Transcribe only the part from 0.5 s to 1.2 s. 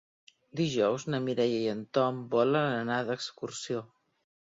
Dijous na